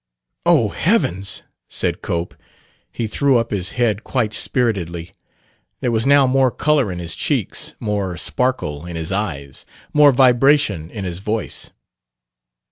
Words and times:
"Oh, 0.47 0.69
heavens!" 0.69 1.43
said 1.69 2.01
Cope. 2.01 2.33
He 2.91 3.05
threw 3.05 3.37
up 3.37 3.51
his 3.51 3.73
head 3.73 4.03
quite 4.03 4.33
spiritedly. 4.33 5.11
There 5.79 5.91
was 5.91 6.07
now 6.07 6.25
more 6.25 6.49
color 6.49 6.91
in 6.91 6.97
his 6.97 7.13
cheeks, 7.13 7.75
more 7.79 8.17
sparkle 8.17 8.87
in 8.87 8.95
his 8.95 9.11
eyes, 9.11 9.63
more 9.93 10.11
vibration 10.11 10.89
in 10.89 11.03
his 11.05 11.19
voice. 11.19 11.69